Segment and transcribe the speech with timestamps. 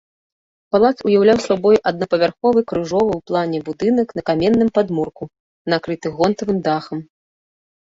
[0.75, 5.23] Палац уяўляў сабой аднапавярховы крыжовы ў плане будынак на каменным падмурку,
[5.77, 6.97] накрыты гонтавым дахам.